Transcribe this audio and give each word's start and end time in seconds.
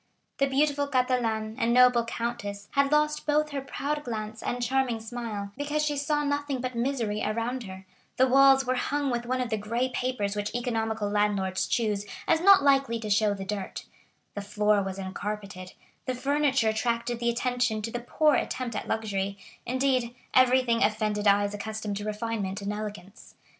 The 0.39 0.47
beautiful 0.47 0.87
Catalane 0.87 1.55
and 1.59 1.75
noble 1.75 2.03
countess 2.03 2.69
had 2.71 2.91
lost 2.91 3.27
both 3.27 3.51
her 3.51 3.61
proud 3.61 4.03
glance 4.03 4.41
and 4.41 4.59
charming 4.63 4.99
smile, 4.99 5.51
because 5.55 5.85
she 5.85 5.95
saw 5.95 6.23
nothing 6.23 6.59
but 6.59 6.73
misery 6.73 7.21
around 7.23 7.65
her; 7.65 7.85
the 8.17 8.27
walls 8.27 8.65
were 8.65 8.73
hung 8.73 9.11
with 9.11 9.27
one 9.27 9.39
of 9.41 9.51
the 9.51 9.57
gray 9.59 9.89
papers 9.89 10.35
which 10.35 10.55
economical 10.55 11.07
landlords 11.07 11.67
choose 11.67 12.07
as 12.27 12.41
not 12.41 12.63
likely 12.63 12.97
to 12.99 13.11
show 13.11 13.35
the 13.35 13.45
dirt; 13.45 13.85
the 14.33 14.41
floor 14.41 14.81
was 14.81 14.97
uncarpeted; 14.97 15.73
the 16.07 16.15
furniture 16.15 16.69
attracted 16.69 17.19
the 17.19 17.29
attention 17.29 17.79
to 17.83 17.91
the 17.91 17.99
poor 17.99 18.33
attempt 18.33 18.75
at 18.75 18.87
luxury; 18.87 19.37
indeed, 19.67 20.15
everything 20.33 20.81
offended 20.83 21.27
eyes 21.27 21.53
accustomed 21.53 21.95
to 21.95 22.05
refinement 22.05 22.59
and 22.59 22.73
elegance. 22.73 23.35